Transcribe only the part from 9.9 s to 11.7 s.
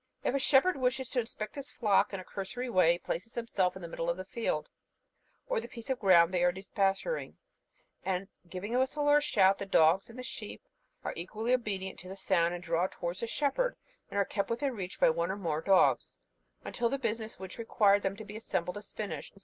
and the sheep are equally